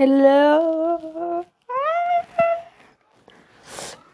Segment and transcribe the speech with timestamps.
[0.00, 1.44] Hello!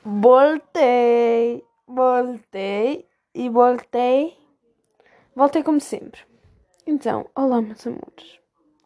[0.02, 1.62] Voltei!
[1.86, 4.34] Voltei e voltei.
[5.36, 6.22] Voltei como sempre.
[6.86, 8.40] Então, olá, meus amores.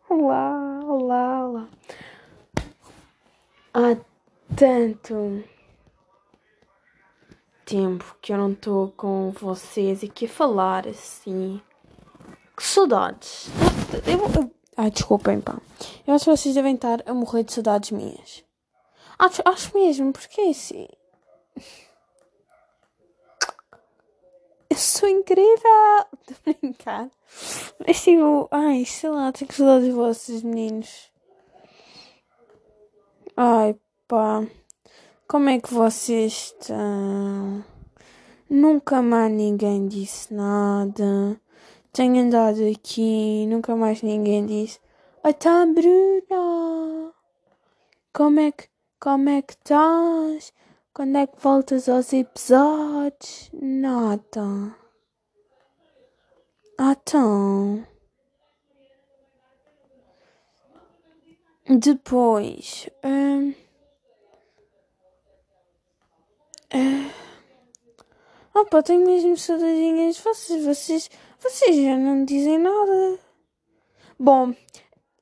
[0.09, 1.69] Olá, olá, olá.
[3.73, 3.97] Há
[4.57, 5.45] tanto
[7.65, 11.63] tempo que eu não estou com vocês aqui a falar assim.
[12.57, 13.49] Que saudades.
[14.05, 15.59] Eu, eu, ai, desculpem, pá.
[16.09, 18.43] Eu acho que vocês devem estar a morrer de saudades minhas.
[19.19, 20.89] Acho, acho mesmo, porque é assim.
[24.71, 25.47] Eu sou incrível!
[25.67, 26.09] A
[26.47, 27.11] brincar.
[27.87, 31.13] Mas tipo, ai, sei lá, tenho que de vocês, meninos.
[33.37, 33.77] Ai,
[34.09, 34.47] pá.
[35.27, 37.63] Como é que vocês estão?
[38.49, 41.39] Nunca mais ninguém disse nada.
[41.93, 44.81] Tenho andado aqui, nunca mais ninguém disse.
[45.25, 47.13] Então, Bruna,
[48.13, 48.69] como é que,
[49.01, 50.53] como é que estás?
[50.95, 53.51] Quando é que voltas aos episódios?
[53.53, 54.77] Nada.
[56.79, 57.87] Ah, então.
[61.69, 62.89] Depois.
[63.05, 63.55] Hum,
[66.73, 67.11] ah,
[68.55, 70.19] opa, tenho mesmo saudadinhas.
[70.19, 73.19] Vocês, vocês, vocês já não dizem nada.
[74.19, 74.55] Bom,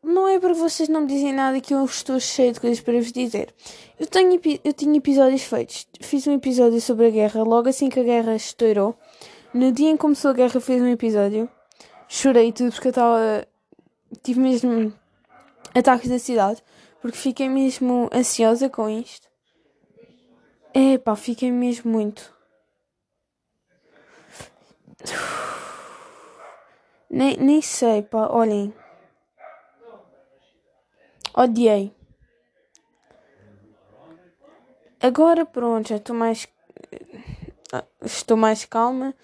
[0.02, 3.12] não é para vocês não dizem nada que eu estou cheio de coisas para vos
[3.12, 3.54] dizer.
[3.98, 5.86] Eu, tenho, eu tinha episódios feitos.
[6.00, 8.96] Fiz um episódio sobre a guerra logo assim que a guerra estourou.
[9.52, 11.48] No dia em que começou a guerra, fiz um episódio.
[12.08, 13.46] Chorei tudo porque eu estava.
[14.22, 14.92] Tive mesmo
[15.74, 16.62] ataques da cidade.
[17.00, 19.28] Porque fiquei mesmo ansiosa com isto.
[20.72, 22.34] É pá, fiquei mesmo muito.
[27.08, 28.74] Nem, nem sei, pá, olhem.
[31.36, 31.94] Odiei.
[34.98, 36.48] Agora pronto, já estou mais.
[38.02, 39.14] Estou mais calma.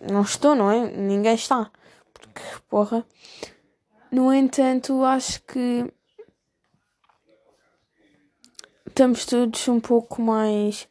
[0.00, 0.90] Não estou, não é?
[0.90, 1.70] Ninguém está.
[2.14, 3.06] Porque, porra.
[4.10, 5.92] No entanto, acho que.
[8.86, 10.88] Estamos todos um pouco mais.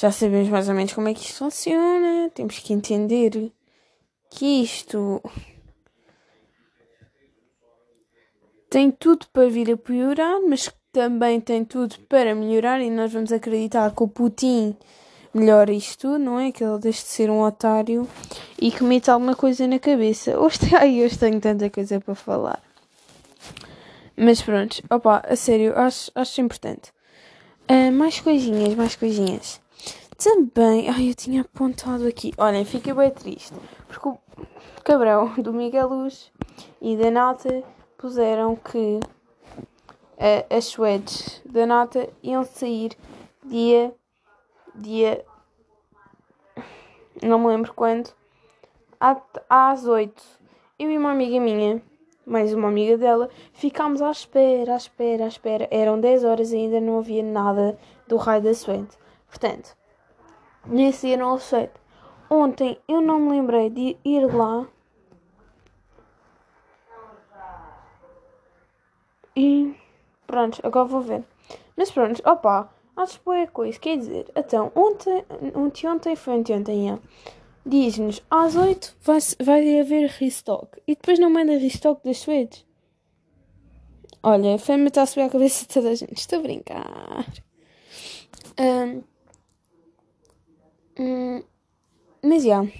[0.00, 2.30] Já sabemos mais ou menos como é que isto funciona.
[2.30, 3.52] Temos que entender
[4.30, 5.20] que isto
[8.68, 13.32] tem tudo para vir a piorar, mas também tem tudo para melhorar e nós vamos
[13.32, 14.76] acreditar que o Putin
[15.32, 16.50] melhora isto não é?
[16.50, 18.08] Que ele deixe de ser um otário
[18.60, 20.36] e que meta alguma coisa na cabeça.
[20.40, 22.62] Hoje, ai, hoje tenho tanta coisa para falar.
[24.16, 26.90] Mas pronto, opa, a sério, acho, acho importante.
[27.70, 29.60] Uh, mais coisinhas, mais coisinhas.
[30.16, 32.32] Também, ai, eu tinha apontado aqui.
[32.38, 33.52] Olhem, fiquei bem triste.
[33.86, 34.18] Porque o
[34.82, 36.32] cabrão do Miguel Luz
[36.80, 37.62] e da Nata
[37.96, 39.00] puseram que
[40.16, 42.92] uh, as suedes da nata iam sair
[43.44, 43.94] dia.
[44.74, 45.24] dia.
[47.22, 48.10] não me lembro quando.
[49.48, 50.22] às 8.
[50.78, 51.82] Eu e uma amiga minha,
[52.26, 55.68] mais uma amiga dela, ficámos à espera, à espera, à espera.
[55.70, 58.90] Eram 10 horas e ainda não havia nada do raio da suede.
[59.28, 59.76] Portanto,
[60.66, 61.72] nesse dia não houve suede.
[62.28, 64.66] Ontem eu não me lembrei de ir lá
[69.36, 69.74] E
[70.26, 71.22] pronto, agora vou ver.
[71.76, 73.78] Mas pronto, opa, acho que é coisa.
[73.78, 75.24] Quer dizer, então, ontem,
[75.54, 76.98] ontem, ontem foi ontem, ontem, é.
[77.64, 80.80] Diz-nos, às 8 vai, vai haver restock.
[80.86, 82.64] E depois não manda restock das suedes.
[84.22, 86.16] Olha, a fêmea está a subir a cabeça de toda a gente.
[86.16, 87.26] Estou a brincar.
[88.58, 89.02] Um,
[90.98, 91.42] um,
[92.22, 92.62] mas já.
[92.62, 92.72] Yeah.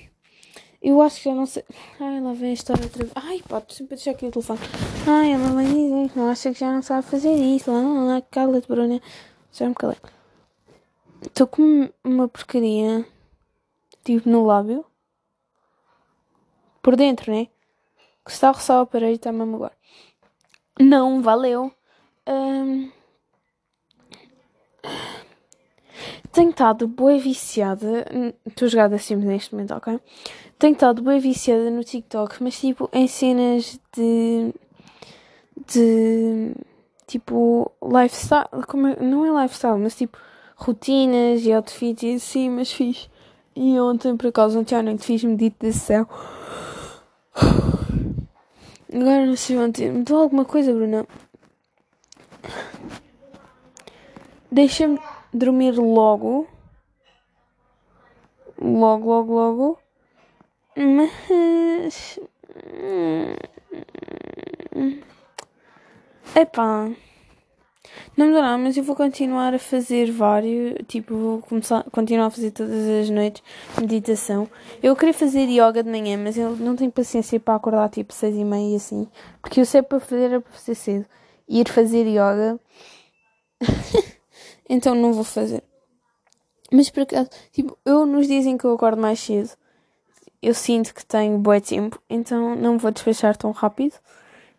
[0.87, 1.65] Eu acho que já não sei.
[1.99, 3.13] Ai, lá vem a história outra vez.
[3.17, 4.61] Ai, pá, sempre a deixar aqui o telefone.
[5.05, 7.73] Ai, ela vai dizer que não acha que já não sabe fazer isso.
[7.73, 9.03] Lá, lá, lá, cala-te, Bruna.
[9.53, 9.97] Já me calei.
[11.23, 13.05] Estou com uma porcaria.
[14.05, 14.87] Tipo no lábio.
[16.81, 17.49] Por dentro, né?
[18.25, 19.77] Que está a roçar o aparelho está mesmo agora.
[20.79, 21.75] Não, valeu.
[22.29, 22.93] Um...
[26.37, 28.05] Tenho estado boa viciada.
[28.45, 29.99] Estou jogada assim neste momento, ok?
[30.59, 34.53] Tenho estado bem viciada no TikTok, mas tipo em cenas de.
[35.67, 36.55] de.
[37.07, 38.49] tipo lifestyle.
[38.69, 40.19] Como é, não é lifestyle, mas tipo
[40.57, 43.09] rotinas e outfits e assim, mas fiz.
[43.57, 46.07] E ontem, por acaso, ontem à noite fiz meditação.
[48.93, 49.91] Agora não sei ontem.
[49.91, 51.07] Me deu alguma coisa, Bruna?
[54.53, 55.01] Deixa-me
[55.37, 56.47] dormir logo.
[58.61, 59.79] Logo, logo, logo.
[60.77, 62.19] Mas.
[66.35, 66.91] Epá.
[68.17, 72.31] Não mudou nada, mas eu vou continuar a fazer vários, tipo, vou começar, continuar a
[72.31, 73.43] fazer todas as noites
[73.79, 74.49] meditação.
[74.83, 78.35] Eu queria fazer yoga de manhã, mas eu não tenho paciência para acordar tipo seis
[78.35, 79.07] e meia assim,
[79.43, 81.07] porque eu sei para fazer é para fazer cedo.
[81.47, 82.59] Ir fazer yoga,
[84.69, 85.63] então não vou fazer.
[86.73, 89.51] Mas por acaso, tipo, eu nos dias em que eu acordo mais cedo,
[90.43, 93.95] eu sinto que tenho bom tempo, então não vou despechar tão rápido.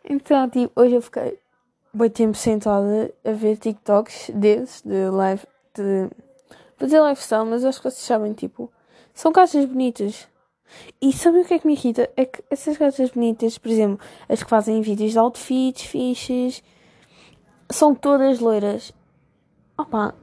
[0.03, 1.39] Então, tipo, hoje eu fiquei
[1.93, 5.43] bem tempo sentada a ver TikToks desses, de live,
[5.73, 6.09] de
[6.77, 8.71] fazer lifestyle, mas acho que vocês sabem, tipo,
[9.13, 10.27] são casas bonitas.
[11.01, 12.09] E sabem o que é que me irrita?
[12.15, 16.61] É que essas casas bonitas, por exemplo, as que fazem vídeos de outfits, fichas,
[17.69, 18.93] são todas loiras.
[19.77, 20.15] Opa,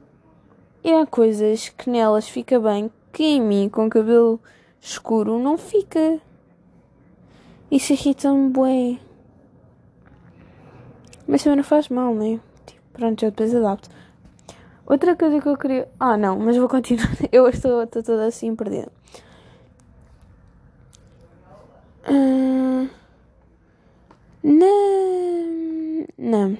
[0.83, 4.39] e há coisas que nelas fica bem que em mim, com cabelo
[4.81, 6.19] escuro, não fica.
[7.71, 8.99] Isso irrita-me bem.
[11.25, 12.39] Mas também não faz mal, né?
[12.65, 13.89] Tipo, pronto, eu depois adapto.
[14.85, 15.87] Outra coisa que eu queria.
[15.97, 17.09] Ah, não, mas vou continuar.
[17.31, 18.91] Eu estou, estou toda assim perdida.
[22.07, 22.87] Uh...
[24.43, 26.05] Não.
[26.17, 26.57] Não.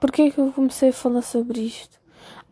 [0.00, 2.00] Porquê é que eu comecei a falar sobre isto?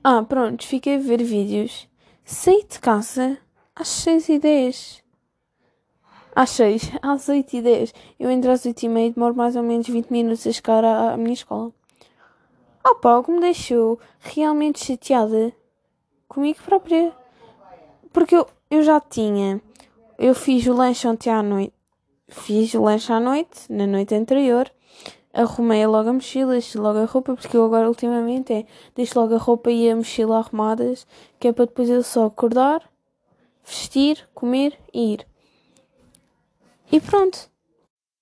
[0.05, 1.89] Ah, pronto, fiquei a ver vídeos.
[2.25, 3.39] Saí de casa
[3.75, 5.09] às 6 e 10
[6.39, 7.95] às 6, às 8 e 10.
[8.21, 10.85] Eu entro às 8 e meia e demoro mais ou menos 20 minutos a chegar
[10.85, 11.73] à, à minha escola.
[12.85, 15.53] Ah pá, o que me deixou realmente chateada
[16.29, 17.13] comigo própria.
[18.13, 19.61] Porque eu, eu já tinha.
[20.17, 21.75] Eu fiz o lanche ontem à noite.
[22.29, 24.71] Fiz o lanche à noite, na noite anterior.
[25.39, 29.37] Arrumei logo a mochila, deixei logo a roupa, porque eu agora ultimamente é deixo logo
[29.37, 31.07] a roupa e a mochila arrumadas,
[31.39, 32.83] que é para depois eu só acordar,
[33.65, 35.27] vestir, comer e ir.
[36.91, 37.49] E pronto.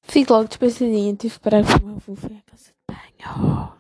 [0.03, 1.15] Fico logo despachadinha.
[1.15, 2.13] Tive que parar com o meu avô.
[2.13, 3.73] À casa de banho.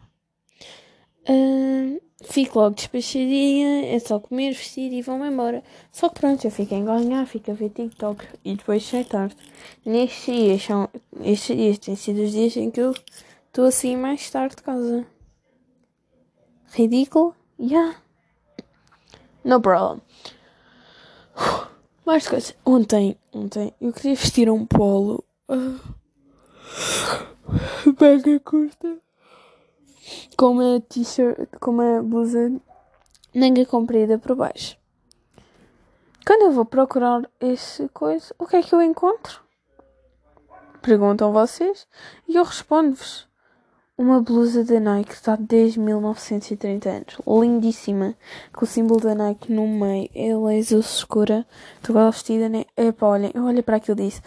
[1.29, 3.87] Uh, fico logo despachadinha.
[3.87, 5.63] É só comer, vestir e vão-me embora.
[5.93, 8.25] Só que pronto, eu fico a enganar, fico a ver TikTok.
[8.45, 9.37] E depois sai tarde.
[9.85, 10.89] Nestes dias, são,
[11.23, 12.95] estes dias têm sido os dias em que eu
[13.57, 15.07] estou assim mais tarde de casa.
[16.73, 17.35] Ridículo?
[17.59, 17.97] Yeah.
[19.43, 20.03] No problem.
[22.05, 22.55] Mais coisas.
[22.67, 25.25] Ontem, ontem, eu queria vestir um polo.
[25.49, 25.81] Uh,
[27.99, 28.99] mega curta.
[30.37, 32.61] Com uma t-shirt, com uma blusa
[33.35, 34.77] manga comprida por baixo.
[36.27, 39.43] Quando eu vou procurar esse coisa, o que é que eu encontro?
[40.83, 41.89] Perguntam vocês
[42.29, 43.27] e eu respondo-vos
[43.99, 47.17] uma blusa da Nike está desde 1930 anos.
[47.27, 48.15] Lindíssima.
[48.53, 50.11] Com o símbolo da Nike no meio.
[50.15, 51.47] É azul escura.
[51.77, 52.65] Estou vestida, né?
[52.77, 53.31] Epá, olhem.
[53.35, 54.21] Eu olhei para aquilo e disse: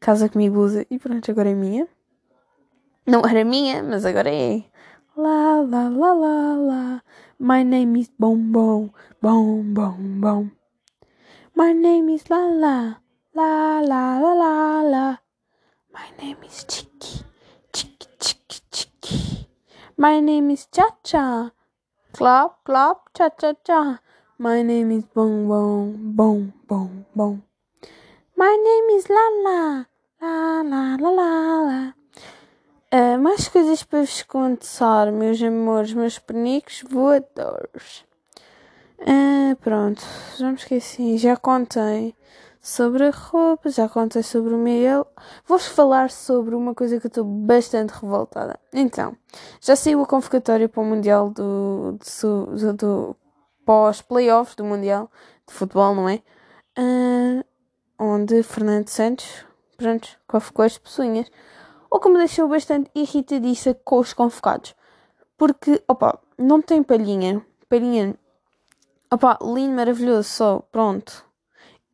[0.00, 0.84] Casa comigo, blusa.
[0.90, 1.86] E pronto, agora é minha.
[3.06, 4.64] Não era minha, mas agora é.
[5.16, 7.02] La la la la la.
[7.38, 8.90] My name is Bom Bom.
[9.20, 10.50] Bom Bom.
[11.54, 12.96] My name is La La.
[13.34, 15.18] La La La La La.
[15.92, 17.31] My name is Chiqui.
[20.02, 21.52] My name is Cha Cha.
[22.12, 24.00] Clap, clap, cha cha cha.
[24.36, 27.42] My name is Bong Bong, Bong Bong Bong.
[28.36, 29.86] My name is Lala.
[30.20, 31.30] La la la la
[31.68, 31.94] la.
[32.90, 38.04] Uh, mais coisas para vos contar, meus amores, meus pernicos voadores.
[38.98, 40.02] Uh, pronto,
[40.36, 42.16] já me esqueci, já contei
[42.62, 45.04] sobre a roupa, já contei sobre o Miguel.
[45.44, 48.58] Vou-vos falar sobre uma coisa que eu estou bastante revoltada.
[48.72, 49.16] Então,
[49.60, 53.16] já saiu a convocatória para o Mundial do, do, do
[53.66, 55.10] pós-playoffs do Mundial
[55.46, 56.22] de Futebol, não é?
[56.78, 57.44] Uh,
[57.98, 59.44] onde Fernando Santos,
[59.76, 61.30] pronto, convocou as pessoas.
[61.90, 64.74] O que me deixou bastante irritadiça com os convocados.
[65.36, 67.44] Porque, opa, não tem palhinha.
[67.68, 68.14] Palhinha.
[69.10, 71.31] Opa, lindo, maravilhoso, só, pronto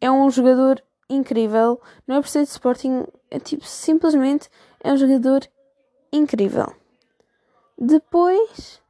[0.00, 1.80] é um jogador incrível.
[2.06, 4.48] Não é por ser de Sporting, é tipo, simplesmente
[4.82, 5.46] é um jogador
[6.12, 6.72] incrível.
[7.76, 8.80] Depois,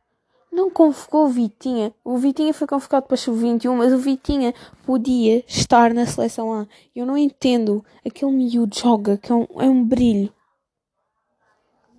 [0.50, 1.92] não convocou o Vitinha.
[2.04, 6.66] O Vitinha foi convocado para o 21 mas o Vitinha podia estar na seleção A.
[6.96, 7.84] Eu não entendo.
[8.04, 10.32] Aquele miúdo joga, que é um, é um brilho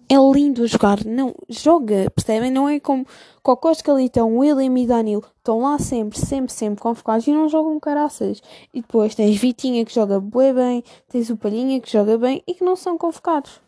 [0.10, 1.06] é lindo a jogar.
[1.06, 2.50] Não, joga, percebem?
[2.50, 3.06] Não é como
[3.44, 5.24] Cocós, Calitão, William e Danilo.
[5.38, 8.42] Estão lá sempre, sempre, sempre convocados e não jogam caraças.
[8.74, 12.64] E depois tens Vitinha que joga bem, tens o Palhinha que joga bem e que
[12.64, 13.62] não são convocados.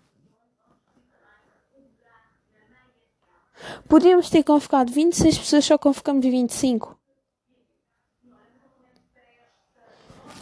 [3.88, 6.98] Podíamos ter convocado 26 pessoas, só convocamos 25.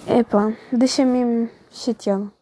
[0.08, 2.39] Epá, deixa-me chateado.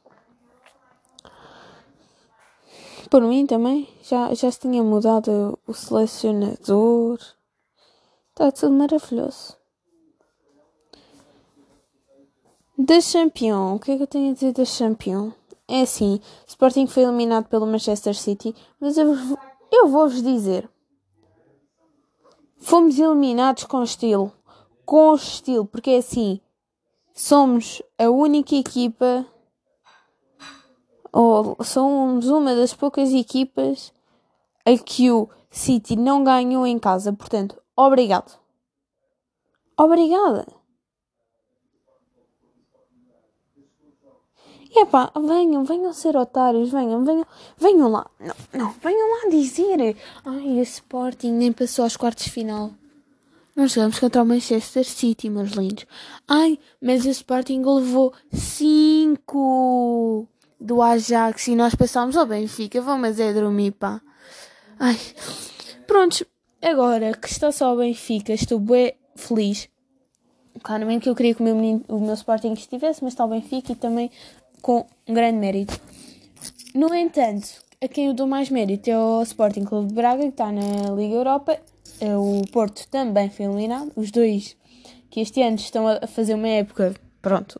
[3.09, 7.19] Por mim também, já, já se tinha mudado o selecionador.
[8.31, 9.55] Está tudo maravilhoso.
[12.77, 15.31] Da Champion, o que é que eu tenho a dizer da Champion?
[15.67, 19.15] É assim, Sporting foi eliminado pelo Manchester City, mas eu,
[19.71, 20.69] eu vou-vos dizer.
[22.59, 24.31] Fomos eliminados com estilo.
[24.85, 26.39] Com estilo, porque é assim,
[27.13, 29.25] somos a única equipa,
[31.11, 33.93] ou somos uma das poucas equipas
[34.65, 37.13] a que o City não ganhou em casa.
[37.13, 38.37] Portanto, obrigado.
[39.77, 40.45] Obrigada.
[44.69, 47.25] E epá, venham, venham ser otários, venham, venham,
[47.57, 48.05] venham lá.
[48.19, 49.95] Não, não, venham lá dizer.
[50.25, 52.71] Ai, a Sporting nem passou aos quartos de final.
[53.55, 55.87] Nós jogamos contra o Manchester City, meus lindos.
[56.27, 60.27] Ai, mas o Sporting levou 5
[60.59, 62.81] do Ajax e nós passámos ao Benfica.
[62.81, 64.01] Vamos é dormir, pá.
[64.79, 64.97] Ai,
[65.85, 66.23] prontos.
[66.61, 69.69] Agora que está só o Benfica, estou bem feliz.
[70.63, 73.29] Claramente que eu queria que o meu, menino, o meu Sporting estivesse, mas está o
[73.29, 74.09] Benfica e também
[74.61, 75.79] com um grande mérito.
[76.73, 77.47] No entanto,
[77.81, 80.91] a quem eu dou mais mérito é o Sporting Clube de Braga, que está na
[80.95, 81.59] Liga Europa
[81.99, 83.91] é o Porto também foi eliminado.
[83.95, 84.55] Os dois
[85.09, 87.59] que este ano estão a fazer uma época, pronto,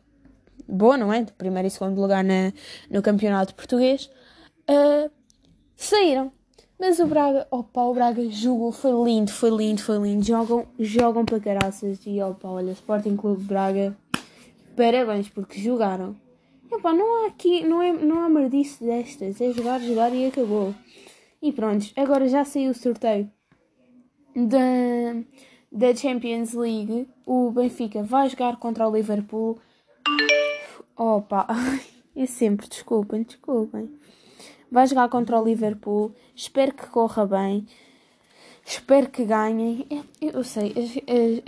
[0.68, 1.22] boa, não é?
[1.22, 2.52] De primeiro e segundo lugar na,
[2.90, 4.10] no campeonato português,
[4.68, 5.10] uh,
[5.76, 6.32] saíram.
[6.78, 10.24] Mas o Braga, opa, o Braga jogou, foi lindo, foi lindo, foi lindo.
[10.24, 11.98] Jogam, jogam para caraças.
[12.06, 13.96] E opa, olha, Sporting Clube Braga,
[14.76, 16.14] parabéns, porque jogaram.
[16.70, 19.40] Opa, não há aqui, não, é, não há merdice destas.
[19.40, 20.72] É jogar, jogar e acabou.
[21.42, 23.28] E pronto, agora já saiu o sorteio
[24.46, 25.22] da,
[25.72, 29.58] da Champions League, o Benfica vai jogar contra o Liverpool.
[30.98, 31.46] Opa,
[32.16, 33.88] é sempre, desculpem, desculpem.
[34.70, 36.12] Vai jogar contra o Liverpool.
[36.34, 37.66] Espero que corra bem.
[38.66, 39.86] Espero que ganhem.
[40.20, 40.74] Eu sei,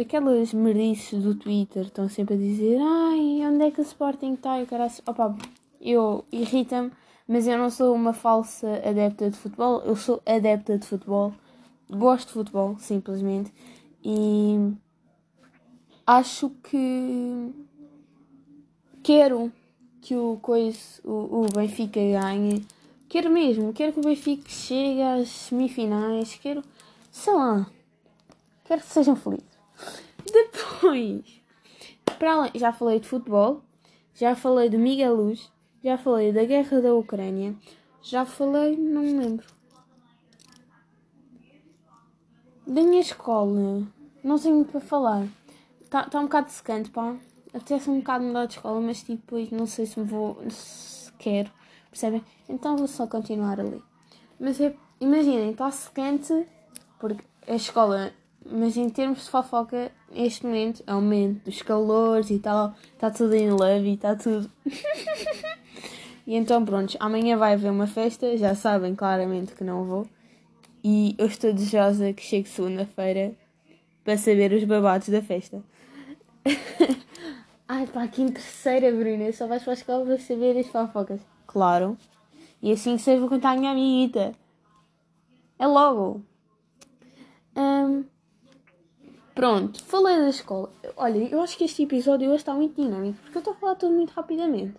[0.00, 4.58] aquelas merdices do Twitter estão sempre a dizer: Ai, onde é que o Sporting está?
[4.58, 4.66] E
[5.06, 5.36] Opa,
[5.80, 6.92] eu irrita-me,
[7.28, 9.82] mas eu não sou uma falsa adepta de futebol.
[9.84, 11.34] Eu sou adepta de futebol
[11.90, 13.52] gosto de futebol, simplesmente,
[14.04, 14.72] e
[16.06, 17.52] acho que
[19.02, 19.52] quero
[20.00, 22.66] que o, coisa, o, o Benfica ganhe.
[23.08, 26.62] Quero mesmo, quero que o Benfica chegue às semifinais, quero,
[27.10, 27.66] sei lá,
[28.64, 29.44] quero que sejam felizes.
[30.32, 31.42] Depois,
[32.18, 33.62] para além, já falei de futebol,
[34.14, 35.50] já falei de Miguel Luz,
[35.82, 37.54] já falei da guerra da Ucrânia,
[38.02, 39.46] já falei, não me lembro.
[42.66, 43.84] Da minha escola,
[44.22, 45.26] não sei muito para falar.
[45.82, 47.16] Está tá um bocado secante, pá.
[47.52, 50.38] Apetece um bocado mudar de escola, mas tipo, depois não sei se me vou.
[50.50, 51.50] se quero,
[51.90, 52.22] percebem?
[52.48, 53.82] Então vou só continuar ali.
[54.38, 56.46] Mas é, imaginem, está secante,
[56.98, 58.12] porque a escola,
[58.44, 63.10] mas em termos de fofoca, este momento é o momento dos calores e tal, está
[63.10, 64.50] tudo em love e está tudo.
[66.26, 70.06] e então, pronto, amanhã vai haver uma festa, já sabem claramente que não vou.
[70.82, 73.34] E eu estou desejosa que chegue segunda-feira
[74.02, 75.62] para saber os babados da festa.
[77.72, 79.32] Ai pá, que terceira, Bruna.
[79.32, 81.20] Só vais para a escola para saber as fofocas.
[81.46, 81.96] Claro.
[82.60, 84.34] E assim que seja, vou contar a minha amiguita.
[85.56, 86.20] É logo.
[87.56, 88.04] Um,
[89.36, 90.72] pronto, falei da escola.
[90.96, 93.76] Olha, eu acho que este episódio hoje está muito dinâmico porque eu estou a falar
[93.76, 94.74] tudo muito rapidamente.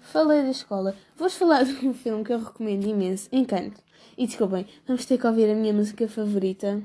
[0.00, 0.96] Falei da escola.
[1.14, 3.82] Vou-vos falar de um filme que eu recomendo imenso, Encanto.
[4.16, 6.82] E desculpem, vamos ter que ouvir a minha música favorita.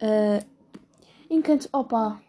[0.00, 0.46] Uh,
[1.28, 1.68] Encanto.
[1.72, 2.22] Opa!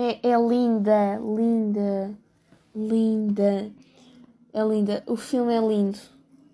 [0.00, 2.16] É, é linda, linda,
[2.72, 3.72] linda.
[4.52, 5.02] É linda.
[5.08, 5.98] O filme é lindo.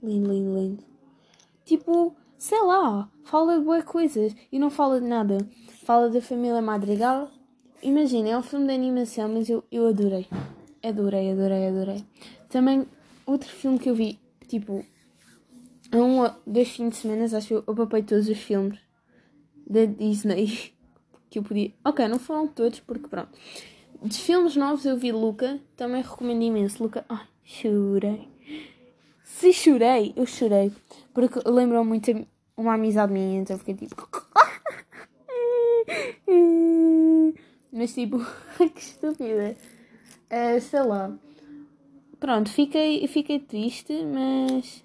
[0.02, 0.84] Lindo, lindo, lindo.
[1.62, 5.36] Tipo, sei lá, fala de boas coisas e não fala de nada.
[5.84, 7.30] Fala da família Madrigal.
[7.82, 10.26] Imagina, é um filme de animação, mas eu, eu adorei.
[10.82, 12.04] Adorei, adorei, adorei.
[12.48, 12.86] Também,
[13.26, 14.82] outro filme que eu vi, tipo,
[15.92, 18.78] há um, dois fins de semana, acho que eu, eu papei todos os filmes
[19.68, 20.72] da Disney
[21.34, 21.72] que eu podia.
[21.84, 23.30] Ok, não foram todos, porque pronto.
[24.02, 26.82] De filmes novos eu vi Luca, também recomendo imenso.
[26.82, 28.28] Luca, ai, chorei.
[29.24, 30.70] Se chorei, eu chorei.
[31.12, 32.26] Porque lembram muito
[32.56, 33.96] uma amizade minha, então fiquei tipo.
[37.72, 38.18] Mas tipo,
[38.72, 39.56] que estúpida.
[40.30, 41.12] Uh, sei lá.
[42.20, 44.83] Pronto, fiquei, fiquei triste, mas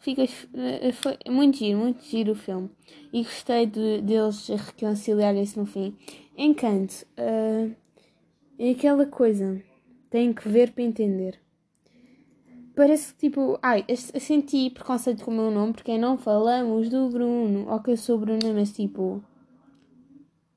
[0.00, 2.70] fica, eh, foi muito giro, muito giro o filme.
[3.12, 5.94] E gostei de, deles reconciliarem-se no fim.
[6.36, 7.06] Encanto.
[7.18, 7.74] Uh,
[8.58, 9.62] é aquela coisa.
[10.08, 11.40] Tem que ver para entender.
[12.74, 13.58] parece que tipo.
[13.62, 17.66] Ai, senti preconceito com o meu nome porque não falamos do Bruno.
[17.68, 19.22] Ok, eu sou Bruno, mas tipo.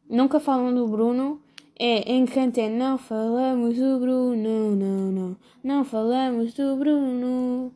[0.09, 1.41] Nunca falam do Bruno.
[1.79, 5.37] É, em canto é não falamos do Bruno, não, não.
[5.63, 7.71] Não falamos do Bruno.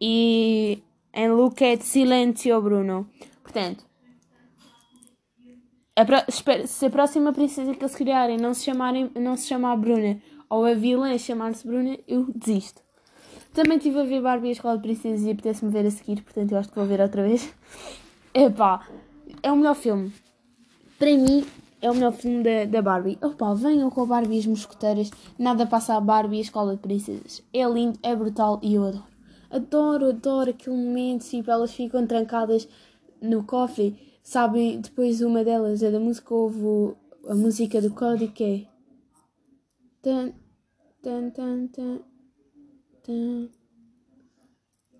[0.00, 3.08] E em de silêncio, Bruno.
[3.42, 3.84] Portanto,
[6.06, 10.18] pro, se a próxima princesa que eles criarem não se, chamarem, não se chamar Bruna
[10.48, 12.82] ou a vilã chamar-se Bruna, eu desisto.
[13.52, 16.52] Também estive a ver Barbie a Escola de Princesas e apetece-me ver a seguir, portanto
[16.52, 17.52] eu acho que vou ver outra vez.
[18.32, 18.86] Epá,
[19.42, 20.12] é o melhor filme.
[20.98, 21.44] Para mim,
[21.82, 23.18] é o melhor filme da, da Barbie.
[23.20, 25.10] Opa, venham com a Barbie e as mosqueteiras.
[25.38, 27.42] Nada passa a Barbie e a Escola de Princesas.
[27.52, 29.11] É lindo, é brutal e eu adoro.
[29.52, 32.66] Adoro, adoro aquele momento, tipo, elas ficam trancadas
[33.20, 38.44] no cofre Sabem, depois uma delas é da música, houve a música do código que
[38.44, 38.66] é.
[40.00, 40.32] Tan,
[41.02, 42.00] tan, tan, tan,
[43.02, 43.50] tan,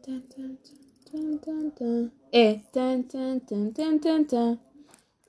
[0.03, 0.23] tan,
[1.07, 2.13] tan, tan, tan.
[2.33, 2.61] É.
[2.73, 4.59] Tan, tan, tan, tan, tan.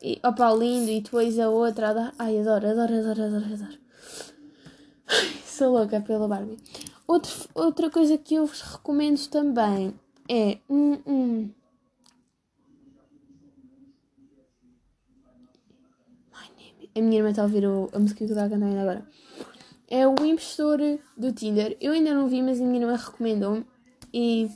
[0.01, 0.89] E, opa, lindo.
[0.89, 2.13] E depois a outra.
[2.17, 3.79] Ai, adoro, adoro, adoro, adoro, adoro.
[5.45, 6.57] Sou louca pela Barbie.
[7.13, 9.93] Outro, outra coisa que eu vos recomendo também
[10.27, 11.49] é um, um
[16.95, 19.07] A minha irmã está a ouvir o, a música que eu a cantar ainda agora.
[19.87, 20.79] É o impostor
[21.15, 21.77] do Tinder.
[21.79, 23.63] Eu ainda não vi, mas a minha irmã recomendou-me.
[24.11, 24.49] E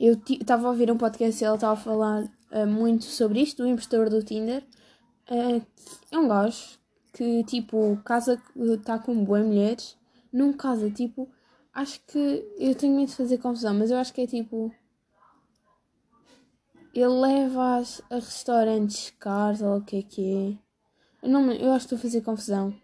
[0.00, 3.62] eu estava a ouvir um podcast e ela estava a falar uh, muito sobre isto,
[3.62, 4.64] do impostor do Tinder.
[5.30, 5.64] Uh,
[6.10, 6.78] é um gajo
[7.12, 9.99] que, tipo, casa está com boas mulheres.
[10.32, 11.28] Não casa, tipo,
[11.72, 14.72] acho que eu tenho medo de fazer confusão, mas eu acho que é tipo.
[16.94, 21.26] Ele leva-as a restaurantes caros ou o que é que é.
[21.26, 22.74] Eu, não, eu acho que estou a fazer confusão.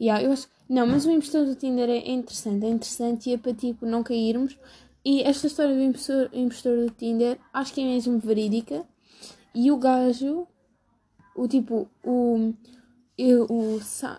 [0.00, 3.38] Yeah, eu acho, não, mas o impostor do Tinder é interessante, é interessante e é
[3.38, 4.58] para tipo não cairmos.
[5.04, 8.86] E esta história do impostor, impostor do Tinder acho que é mesmo verídica.
[9.54, 10.46] E o gajo,
[11.34, 12.54] o tipo, o,
[13.18, 13.76] eu, o,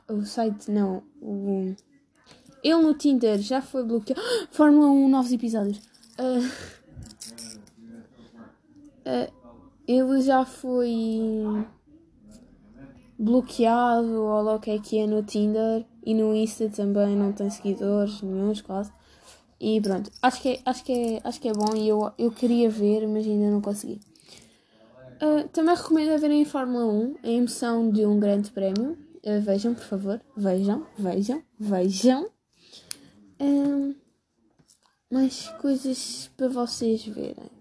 [0.09, 1.73] o site, não, o,
[2.63, 4.21] ele no Tinder já foi bloqueado.
[4.51, 5.79] Fórmula 1, novos episódios.
[6.17, 6.47] Uh,
[9.05, 9.33] uh,
[9.87, 11.65] ele já foi
[13.17, 17.31] bloqueado ou lá o que é que é no Tinder e no Insta também não
[17.31, 18.91] tem seguidores nenhums quase.
[19.59, 22.31] E pronto, acho que é, acho que é, acho que é bom e eu, eu
[22.31, 24.01] queria ver, mas ainda não consegui.
[25.21, 28.97] Uh, também recomendo verem em Fórmula 1 a emoção de um grande prémio.
[29.25, 30.21] Uh, vejam, por favor.
[30.35, 32.27] Vejam, vejam, vejam.
[35.11, 37.51] Mais coisas para vocês verem.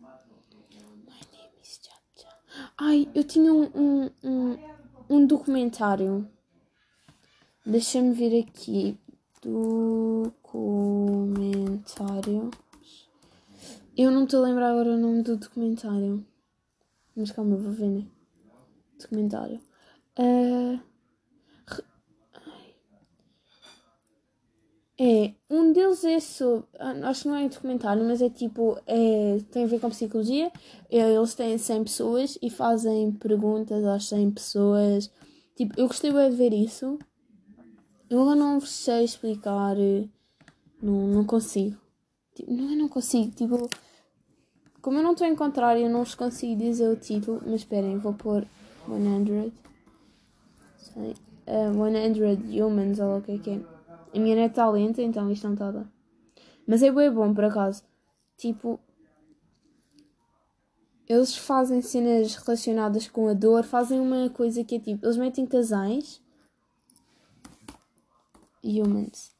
[1.04, 1.80] My name is
[2.78, 4.72] Ai, eu tinha um, um, um
[5.12, 6.26] um documentário.
[7.66, 8.98] Deixa-me ver aqui.
[9.42, 10.40] Documentário.
[13.94, 16.26] Eu não estou a lembrar agora o nome do documentário.
[17.14, 18.06] Mas calma, vou ver, né?
[18.98, 19.60] Documentário.
[20.18, 20.80] Uh,
[25.04, 26.64] É, um deles é sobre.
[26.78, 28.78] Ah, acho que não é documentário, mas é tipo.
[28.86, 30.52] É, tem a ver com psicologia.
[30.88, 35.10] É, eles têm 100 pessoas e fazem perguntas às 100 pessoas.
[35.56, 37.00] Tipo, eu gostei de ver isso.
[38.08, 39.74] Eu não sei explicar.
[40.80, 41.76] Não, não consigo.
[42.32, 43.32] Tipo, não, eu não consigo.
[43.32, 43.68] Tipo,
[44.80, 47.42] como eu não estou a encontrar, eu não vos consigo dizer o título.
[47.44, 48.46] Mas esperem, vou pôr
[48.86, 49.52] 100.
[50.78, 51.14] Sei.
[51.44, 53.71] Uh, 100 Humans, ou o que é que é.
[54.14, 55.92] A minha net está lenta, então isto não está a dar.
[56.66, 57.82] Mas é bem bom, por acaso.
[58.36, 58.78] Tipo,
[61.08, 65.46] eles fazem cenas relacionadas com a dor, fazem uma coisa que é tipo, eles metem
[65.46, 66.22] casais.
[68.64, 69.32] Humans.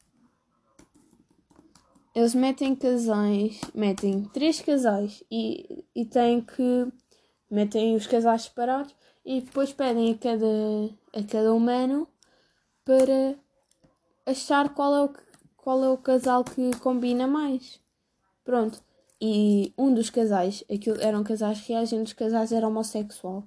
[2.13, 6.87] Eles metem casais, metem três casais e, e têm que.
[7.49, 8.93] metem os casais separados
[9.25, 10.45] e depois pedem a cada,
[11.13, 12.07] a cada humano
[12.85, 13.35] para
[14.25, 15.13] achar qual é o,
[15.57, 17.79] qual é o casal que combina mais.
[18.43, 18.81] Pronto.
[19.19, 23.43] E um dos casais, aquilo eram casais reais e um dos casais era homossexual.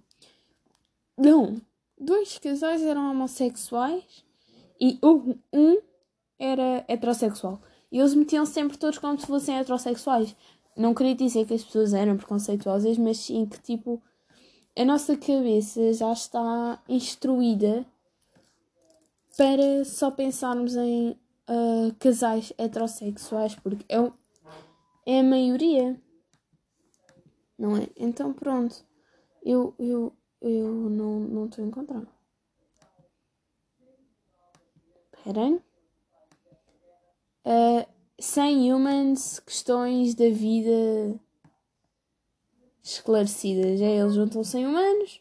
[1.18, 1.60] Não,
[1.98, 4.24] dois casais eram homossexuais
[4.80, 5.78] e um, um
[6.38, 7.60] era heterossexual.
[7.90, 10.34] E eles metiam sempre todos como se fossem heterossexuais.
[10.76, 14.02] Não queria dizer que as pessoas eram preconceituosas, mas sim que tipo
[14.78, 17.86] a nossa cabeça já está instruída
[19.36, 23.98] para só pensarmos em uh, casais heterossexuais, porque é,
[25.06, 26.00] é a maioria,
[27.58, 27.88] não é?
[27.96, 28.84] Então pronto,
[29.44, 32.06] eu, eu, eu não estou a encontrar.
[35.26, 35.60] Esperem.
[37.44, 37.86] Uh,
[38.18, 41.20] 100 Humans, questões da vida
[42.82, 43.80] esclarecidas.
[43.80, 45.20] É, eles juntam 100 humanos.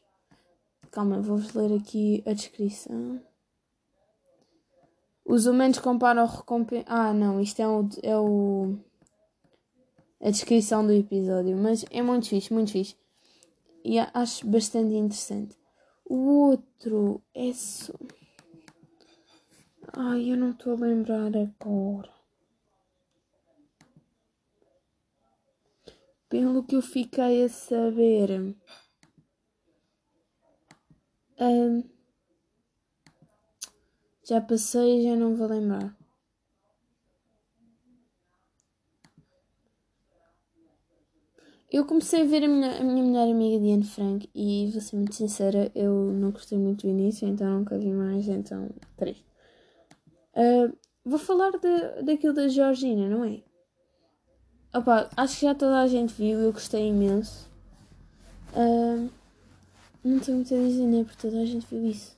[0.91, 3.21] Calma, vou-vos ler aqui a descrição.
[5.25, 6.85] Os humanos comparam recompensa.
[6.87, 8.77] Ah, não, isto é o, é o.
[10.21, 11.57] a descrição do episódio.
[11.57, 12.95] Mas é muito fixe, muito fixe.
[13.83, 15.57] E acho bastante interessante.
[16.05, 17.51] O outro é.
[17.53, 17.97] So...
[19.93, 22.13] Ai, eu não estou a lembrar agora.
[26.29, 28.55] Pelo que eu fiquei a saber.
[31.39, 31.94] Um,
[34.27, 35.95] já passei e já não vou lembrar.
[41.71, 44.95] Eu comecei a ver a minha, a minha melhor amiga Diane Frank e vou ser
[44.95, 49.17] muito sincera, eu não gostei muito do início, então nunca vi mais, então três.
[50.33, 53.41] Uh, vou falar de, daquilo da Georgina, não é?
[54.73, 57.49] Opa, acho que já toda a gente viu, eu gostei imenso.
[58.53, 59.09] Uh,
[60.03, 61.03] não tenho muito a dizer, né?
[61.03, 62.15] Porque toda a gente viu isso.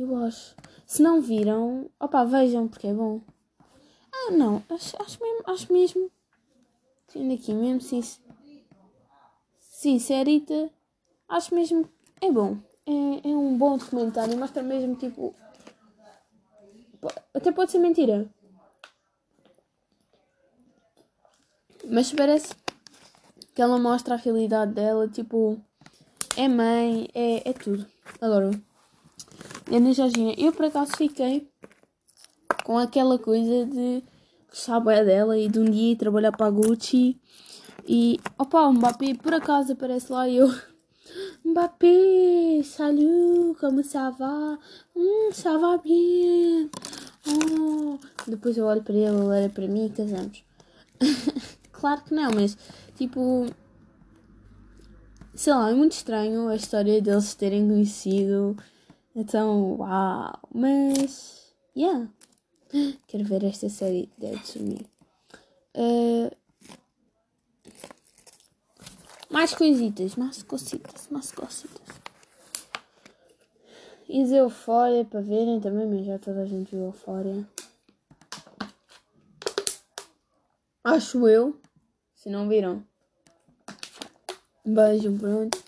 [0.00, 0.56] Eu acho.
[0.86, 3.20] Se não viram, opa, vejam porque é bom.
[4.10, 6.10] Ah, não, acho, acho mesmo, acho mesmo.
[7.12, 8.02] Tendo aqui mesmo, sim.
[9.60, 10.70] Sincerita,
[11.28, 11.86] acho mesmo.
[12.18, 12.56] É bom.
[12.86, 14.38] É, é um bom documentário.
[14.38, 15.34] Mostra mesmo, tipo.
[17.34, 18.26] Até pode ser mentira.
[21.84, 22.54] Mas parece
[23.54, 25.60] que ela mostra a realidade dela, tipo.
[26.38, 27.86] É mãe, é, é tudo.
[28.18, 28.69] Adoro.
[29.72, 31.48] Ana Georgina, eu por acaso fiquei
[32.64, 34.02] com aquela coisa de
[34.48, 37.16] gostar bem dela e de um dia trabalhar para a Gucci
[37.86, 40.48] e opa, o Mbappé por acaso aparece lá e eu
[41.44, 44.58] Mbappé, salut, como ça va?
[44.96, 46.68] Hum, ça va bien.
[47.28, 47.96] Oh.
[48.26, 50.44] Depois eu olho para ele, ele olha para mim e casamos.
[51.70, 52.58] claro que não, mas
[52.96, 53.46] tipo,
[55.32, 58.56] sei lá, é muito estranho a história deles terem conhecido
[59.14, 60.38] então, uau!
[60.54, 62.08] Mas, yeah.
[63.08, 64.86] Quero ver esta série Dead to Me.
[65.74, 66.30] Uh,
[69.30, 72.00] mais coisitas, mais cositas, mais cositas.
[74.08, 77.46] E de Eufória para verem também, mas já toda a gente viu Eufória.
[80.82, 81.60] Acho eu.
[82.14, 82.84] Se não viram.
[84.64, 85.62] Beijo, pronto.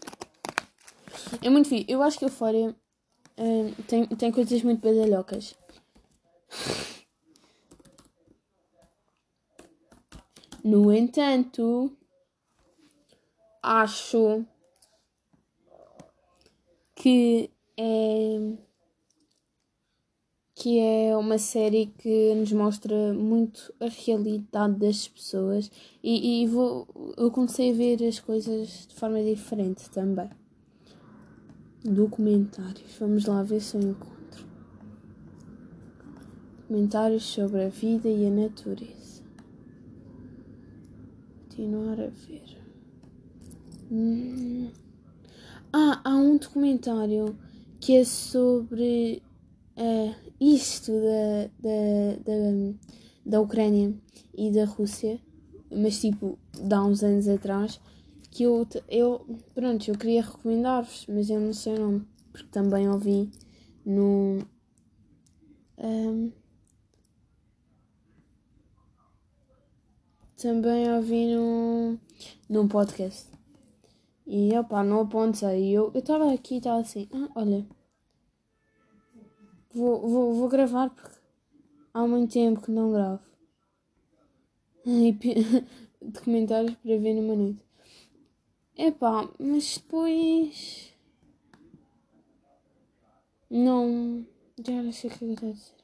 [1.40, 1.87] É muito fixe.
[1.88, 2.74] Eu acho que Eufória
[3.87, 5.55] tem, tem coisas muito badalhocas.
[10.64, 11.90] No entanto,
[13.62, 14.45] acho
[16.95, 18.57] que é
[20.55, 25.68] que é uma série que nos mostra muito a realidade das pessoas
[26.01, 30.31] e, e vou, eu comecei a ver as coisas de forma diferente também.
[31.85, 32.97] Documentários.
[33.01, 34.47] Vamos lá ver se eu encontro.
[36.61, 39.23] Documentários sobre a vida e a natureza.
[41.42, 42.57] Continuar a ver.
[43.90, 44.71] Hum.
[45.73, 47.37] Ah, há um documentário
[47.81, 49.21] que é sobre
[49.77, 52.75] uh, isto da, da, da,
[53.27, 53.92] da Ucrânia
[54.33, 55.18] e da Rússia,
[55.68, 57.81] mas tipo, de há uns anos atrás
[58.33, 62.88] que eu, eu pronto, eu queria recomendar-vos, mas eu não sei o nome, porque também
[62.88, 63.31] ouvi
[63.85, 64.38] no
[65.77, 66.33] um,
[70.37, 71.99] também ouvi no,
[72.49, 73.31] num podcast.
[74.27, 75.71] E opá, não apontei.
[75.71, 77.66] Eu estava aqui e estava assim, ah, olha,
[79.75, 81.18] vou, vou, vou gravar porque
[81.92, 83.21] há muito tempo que não gravo.
[84.85, 85.16] E,
[86.03, 87.71] documentários para ver numa noite.
[88.76, 90.92] Epá, mas depois.
[93.50, 94.26] Não.
[94.64, 95.82] Já não sei o que eu estou a dizer.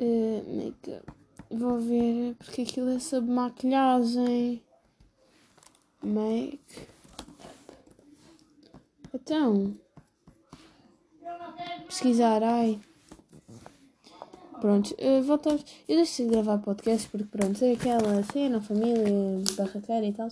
[0.00, 1.12] Uh, make-up.
[1.50, 4.62] Vou ver porque aquilo é sobre maquilhagem.
[6.02, 6.88] Make.
[9.12, 9.76] Então.
[11.86, 12.80] Pesquisar, ai.
[14.64, 15.62] Pronto, uh, voltamos.
[15.86, 19.04] Eu deixei de gravar podcast porque, pronto, sei aquela cena, família,
[19.58, 20.30] barraqueira e tal.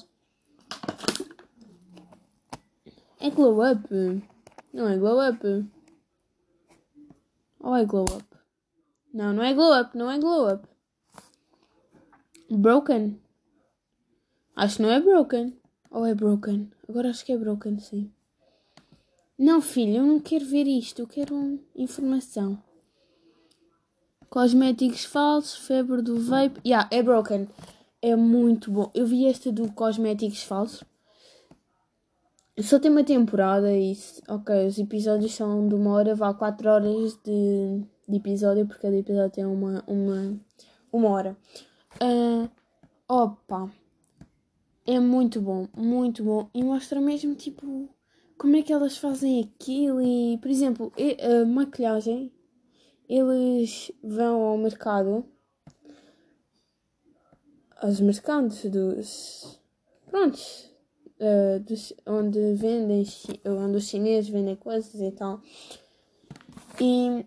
[3.21, 3.87] É glow up?
[4.73, 5.67] Não é glow up?
[7.61, 8.25] Ou é glow up?
[9.13, 10.67] Não, não é glow up, não é glow up.
[12.51, 13.21] Broken?
[14.57, 15.55] Acho que não é broken.
[15.91, 16.73] Ou é broken?
[16.89, 18.11] Agora acho que é broken, sim.
[19.39, 22.59] Não, filho, eu não quero ver isto, eu quero informação.
[24.33, 26.59] Cosméticos falsos, febre do vape.
[26.65, 27.47] Yeah, é broken.
[28.01, 28.91] É muito bom.
[28.95, 30.83] Eu vi este do cosméticos falsos.
[32.59, 33.95] Só tem uma temporada e
[34.27, 38.97] ok, os episódios são de uma hora, vá 4 horas de, de episódio, porque cada
[38.97, 40.41] episódio tem uma, uma,
[40.91, 41.37] uma hora.
[42.03, 42.49] Uh,
[43.07, 43.71] opa,
[44.87, 46.49] é muito bom, muito bom.
[46.55, 47.87] E mostra mesmo tipo
[48.39, 52.33] como é que elas fazem aquilo e, por exemplo, a maquilhagem,
[53.15, 55.27] eles vão ao mercado,
[57.77, 59.61] aos mercados dos,
[60.07, 60.71] prontos,
[61.21, 63.07] uh, dos, onde vendem,
[63.45, 65.43] onde os chineses vendem coisas e tal.
[66.81, 67.27] E,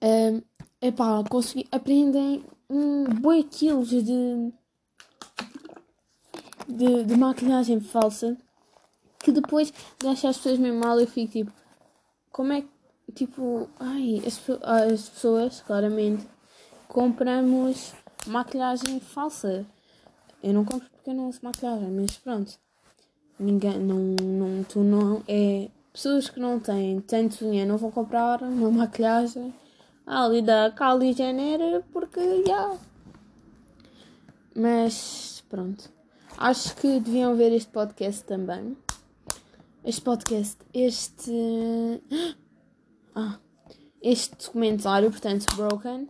[0.00, 0.44] uh,
[0.80, 4.04] epá, consegui, aprendem um boi quilos de,
[6.68, 8.38] de, de maquilhagem falsa
[9.18, 11.00] que depois deixa as pessoas mesmo mal.
[11.00, 11.52] Eu fico tipo,
[12.30, 12.68] como é que,
[13.14, 16.26] tipo, ai, as, as pessoas, claramente,
[16.88, 17.92] compramos
[18.26, 19.64] maquilhagem falsa.
[20.42, 22.58] Eu não compro porque eu não uso maquilhagem, mas pronto.
[23.38, 28.42] Ninguém, não, não, tu não, é, pessoas que não têm tanto dinheiro não vão comprar
[28.42, 29.52] uma maquilhagem
[30.06, 32.52] ali da Kylie Jenner porque, já.
[32.52, 32.78] Yeah.
[34.54, 35.90] Mas, pronto.
[36.36, 38.76] Acho que deviam ver este podcast também
[39.84, 42.00] este podcast, este.
[43.14, 43.38] Ah,
[44.02, 46.08] este documentário, portanto, Broken.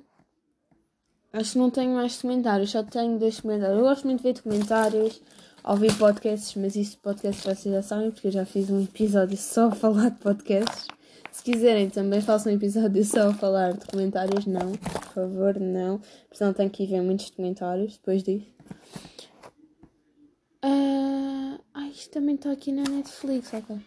[1.32, 3.78] Acho que não tenho mais documentários, só tenho dois documentários.
[3.78, 5.22] Eu gosto muito de ver documentários,
[5.64, 9.68] ouvir podcasts, mas isto podcast vocês já sabem, porque eu já fiz um episódio só
[9.68, 10.86] a falar de podcasts.
[11.32, 15.98] Se quiserem também faço um episódio só a falar de documentários, não, por favor, não.
[15.98, 18.46] Porque senão tenho que ir ver muitos documentários depois disso.
[20.64, 23.80] Uh, ai, isto também está aqui na Netflix, ok.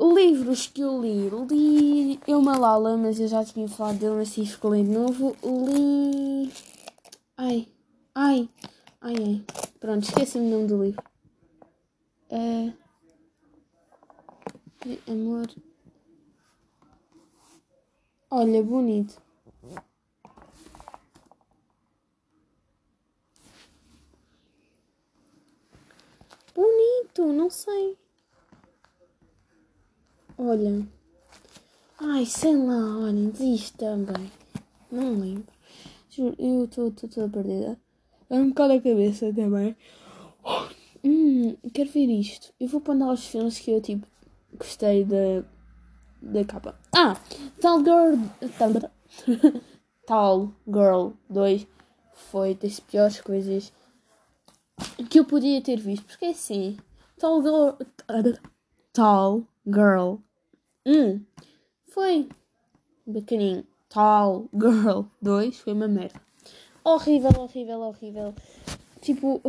[0.00, 1.28] Livros que eu li.
[1.28, 5.36] Li Eu Malala, mas eu já tinha falado dele, mas que ler de novo.
[5.44, 6.50] Li.
[7.36, 7.68] Ai,
[8.14, 8.48] ai,
[9.02, 9.44] ai, ai.
[9.78, 11.04] Pronto, esqueci-me o nome do livro.
[12.30, 12.72] É.
[15.06, 15.46] Amor.
[18.30, 19.20] Olha, bonito.
[26.54, 27.98] Bonito, não sei.
[30.42, 30.88] Olha.
[32.00, 34.32] Ai, sei lá, olha, diz também.
[34.90, 35.52] Não lembro.
[36.08, 37.78] Juro, eu estou toda perdida.
[38.30, 39.76] É um bocado a cabeça também.
[41.04, 42.54] Hum, quero ver isto.
[42.58, 44.06] Eu vou mandar os filmes que eu tipo
[44.54, 45.44] gostei da,
[46.22, 46.74] da capa.
[46.96, 47.20] Ah!
[47.60, 48.16] Tal Girl.
[48.56, 48.90] Tal,
[50.06, 51.66] Tal Girl 2
[52.14, 53.70] foi das piores coisas
[55.10, 56.06] que eu podia ter visto.
[56.06, 56.78] Porque é assim,
[57.18, 57.70] Tall Girl.
[58.94, 60.16] Tall Girl.
[60.86, 61.24] Hum,
[61.84, 62.28] foi
[63.06, 63.66] bacaninho.
[63.88, 66.20] Tall Girl 2 foi uma merda.
[66.82, 68.34] Horrível, horrível, horrível.
[69.02, 69.42] Tipo,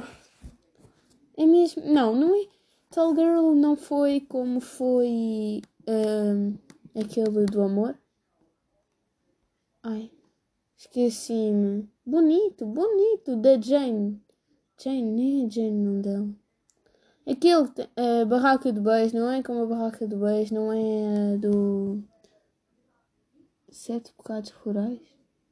[1.37, 1.83] é mesmo.
[1.85, 2.47] Não, não é.
[2.89, 6.57] Tall Girl não foi como foi um,
[6.99, 7.97] aquele do amor.
[9.83, 10.11] Ai,
[10.77, 11.89] esqueci-me.
[12.05, 14.21] Bonito, bonito, da Jane.
[14.77, 16.40] Jane, nem é Jane não
[17.25, 17.35] dela.
[17.35, 22.03] Aquele, a barraca do beijo, não é como a barraca do beijo, não é do.
[23.69, 24.99] Sete pecados rurais?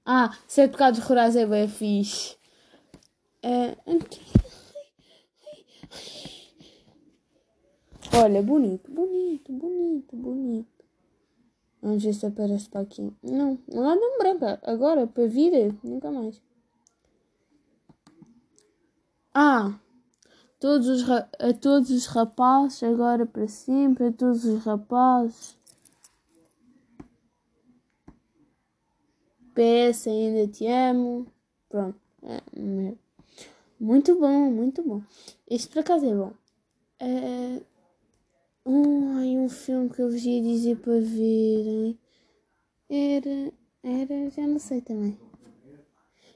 [0.05, 2.38] Ah, sete pecados rurais é bem fixe.
[3.41, 3.77] É...
[8.13, 10.86] Olha, bonito, bonito, bonito, bonito.
[11.82, 13.13] Vamos ver se aparece para aqui.
[13.23, 14.60] Não, não há nome branca.
[14.63, 16.41] Agora, para vida, nunca mais.
[19.34, 19.79] Ah,
[20.60, 25.58] todos os, a todos os rapazes, agora para sempre, a todos os rapazes.
[29.54, 31.28] PS, ainda te amo.
[31.69, 32.00] Pronto.
[32.24, 32.41] É,
[33.80, 35.02] muito bom, muito bom.
[35.50, 36.34] Isto por acaso é bom.
[37.00, 37.62] É,
[38.65, 41.98] um, ai, um filme que eu vos ia dizer para verem.
[42.89, 43.54] Era.
[43.84, 44.30] Era.
[44.30, 45.17] Já não sei também.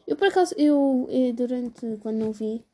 [0.07, 1.97] Eu por acaso, eu, eu durante.
[2.01, 2.65] Quando não vi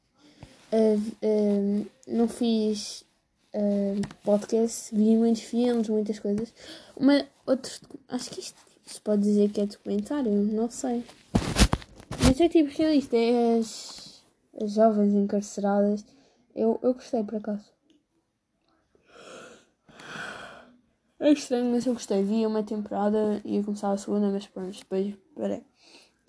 [0.72, 3.06] uh, uh, não fiz
[3.54, 6.54] uh, podcast, vi muitos filmes, muitas coisas.
[6.96, 11.04] Uma, outros, acho que isto se pode dizer que é documentário, não sei.
[12.26, 14.24] Mas é tipo realista, é as,
[14.62, 16.06] as jovens encarceradas.
[16.56, 17.66] Eu, eu gostei por acaso.
[21.20, 22.24] É estranho, mas eu gostei.
[22.24, 25.64] Vi uma temporada, ia começar a segunda, mas pronto, depois parei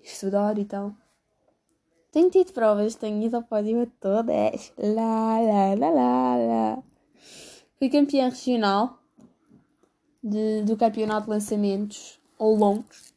[0.03, 0.93] estudar e tal.
[2.11, 4.73] Tenho tido provas, tenho ido ao pódio a todas.
[4.77, 6.83] Lá, lá, lá, lá, lá.
[7.77, 9.01] Fui campeã regional
[10.21, 13.13] de, do campeonato de lançamentos ou longos,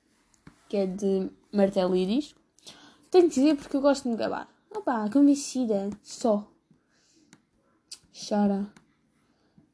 [0.68, 2.40] que é de martelo e disco.
[3.10, 4.48] Tenho que dizer porque eu gosto de me gabar.
[4.70, 6.48] Opa, convencida, só.
[8.12, 8.72] Chora.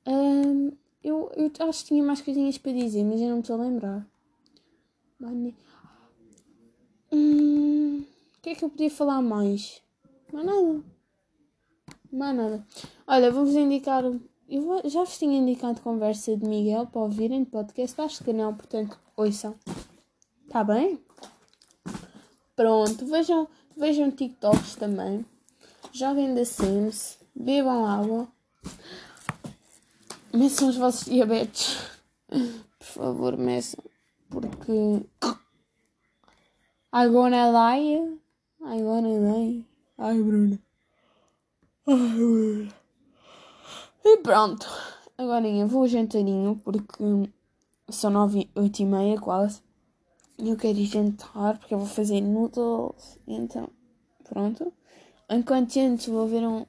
[0.07, 0.73] Um,
[1.05, 3.63] eu, eu acho que tinha mais coisinhas para dizer, mas eu não me estou a
[3.63, 4.07] lembrar.
[7.13, 8.05] Hum,
[8.41, 9.83] o que é que eu podia falar mais?
[10.33, 10.83] Mais nada.
[12.11, 12.67] Mais nada.
[13.07, 14.03] Olha, vou-vos indicar.
[14.49, 18.01] Eu já vos tinha indicado conversa de Miguel para ouvirem de podcast.
[18.01, 19.55] Acho que não, portanto, ouçam.
[20.49, 20.99] Tá bem?
[22.57, 25.23] Pronto, vejam, vejam TikToks também.
[25.93, 27.19] Joguem The Sims.
[27.35, 28.27] Bebam água.
[30.33, 31.77] Meçam os vossos diabetes.
[32.27, 33.85] Por favor, meçam.
[34.31, 34.73] Porque.
[36.93, 38.20] I'm gonna lie.
[38.63, 39.65] I'm gonna lie.
[39.97, 40.59] Ai, Bruna.
[41.87, 42.69] Ai, Bruna.
[44.05, 44.67] E pronto.
[45.17, 47.31] Agora eu vou jantarinho porque
[47.89, 49.63] são nove, oito e meia quase.
[50.39, 53.19] E eu quero ir jantar porque eu vou fazer noodles.
[53.27, 53.69] Então,
[54.29, 54.73] pronto.
[55.31, 56.67] Enquanto antes vou ver um.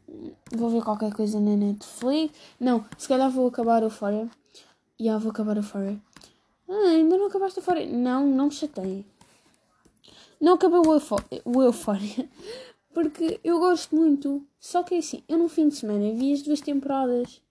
[0.55, 2.33] Vou ver qualquer coisa na Netflix.
[2.59, 4.29] Não, se calhar vou acabar o Fora.
[4.99, 5.99] Já vou acabar o Fora.
[6.69, 7.85] Ah, ainda não acabaste o Fora?
[7.85, 9.05] Não, não me chatei.
[10.41, 12.27] Não acabei o Euphoria.
[12.93, 14.45] Porque eu gosto muito.
[14.59, 17.41] Só que é assim, eu no fim de semana vi as duas temporadas.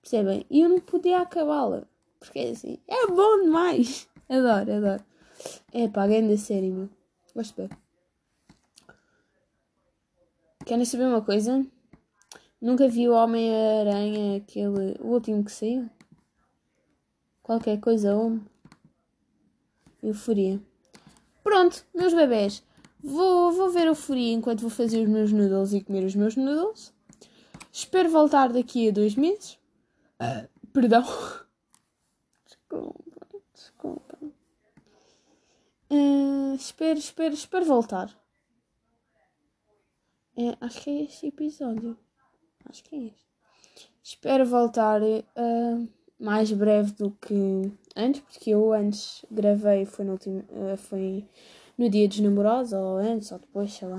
[0.00, 0.46] Percebem?
[0.50, 1.86] E eu não podia acabá-la.
[2.18, 4.08] Porque é assim, é bom demais.
[4.28, 5.04] Adoro, adoro.
[5.72, 6.88] É pá, grande série, meu.
[7.34, 7.70] Gosto bem.
[10.66, 11.64] Querem saber uma coisa?
[12.60, 14.96] Nunca vi o Homem-Aranha, aquele.
[15.00, 15.88] o último que saiu?
[17.42, 18.44] Qualquer coisa, homem.
[20.02, 20.60] Euforia.
[21.48, 22.62] Pronto, meus bebés.
[23.02, 26.92] Vou, vou ver euforia enquanto vou fazer os meus noodles e comer os meus noodles.
[27.72, 29.58] Espero voltar daqui a dois meses.
[30.20, 31.02] Uh, perdão.
[32.44, 34.18] Desculpa, desculpa.
[35.90, 38.14] Uh, espero, espero, espero voltar.
[40.36, 41.96] É, acho que é este episódio.
[42.68, 43.26] Acho que é este.
[44.02, 45.88] Espero voltar uh,
[46.20, 51.26] mais breve do que antes, porque eu antes gravei, foi no, último, uh, foi
[51.76, 53.98] no dia dos namorados, ou antes, ou depois, sei lá.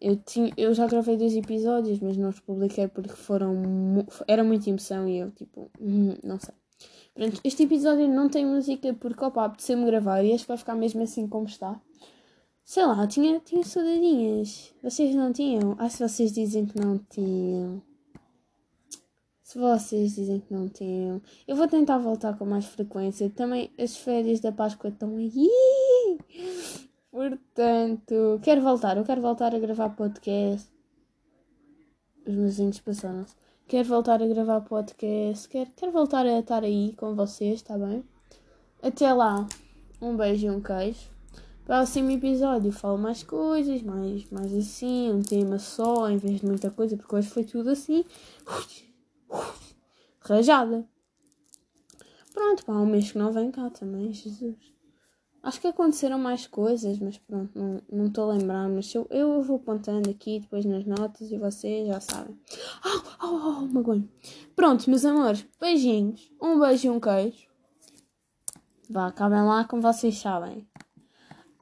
[0.00, 4.06] Eu, tinha, eu já gravei dois episódios, mas não os publiquei porque foram.
[4.26, 6.54] Era muita emoção e eu, tipo, hum, não sei.
[7.14, 11.02] Pronto, este episódio não tem música porque, opa, apeteceu-me gravar e este vai ficar mesmo
[11.02, 11.80] assim como está.
[12.64, 14.72] Sei lá, tinha, tinha saudadinhas.
[14.82, 15.74] Vocês não tinham?
[15.78, 17.82] Ah, se vocês dizem que não tinham.
[19.48, 21.22] Se vocês dizem que não tinham.
[21.46, 23.30] Eu vou tentar voltar com mais frequência.
[23.30, 25.48] Também as férias da Páscoa estão aí.
[27.10, 28.98] Portanto, quero voltar.
[28.98, 30.70] Eu quero voltar a gravar podcast.
[32.26, 33.34] Os meus índios passaram-se.
[33.66, 35.48] Quero voltar a gravar podcast.
[35.48, 38.04] Quero, quero voltar a estar aí com vocês, está bem?
[38.82, 39.48] Até lá.
[39.98, 41.08] Um beijo e um queijo
[41.64, 46.70] próximo episódio falo mais coisas, mais, mais assim, um tema só, em vez de muita
[46.70, 48.04] coisa, porque hoje foi tudo assim.
[50.20, 50.88] Rajada.
[52.32, 54.56] Pronto, pá, um mês que não vem cá também, Jesus.
[55.42, 57.52] Acho que aconteceram mais coisas, mas pronto,
[57.90, 58.68] não estou a lembrar.
[58.68, 62.38] Mas eu, eu vou apontando aqui depois nas notas e vocês já sabem.
[62.84, 64.08] Oh, oh, oh, magonho.
[64.54, 66.30] Pronto, meus amores, beijinhos.
[66.42, 67.48] Um beijo e um queijo.
[68.90, 70.66] Vá, acabem lá como vocês sabem.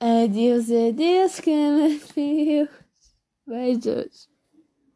[0.01, 1.89] Adeus, adeus, cama,
[3.47, 4.29] Beijos.